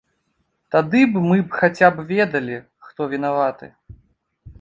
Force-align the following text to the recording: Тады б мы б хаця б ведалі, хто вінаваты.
Тады 0.75 1.01
б 1.11 1.21
мы 1.29 1.35
б 1.41 1.59
хаця 1.59 1.89
б 1.97 2.05
ведалі, 2.13 2.57
хто 2.87 3.01
вінаваты. 3.13 3.71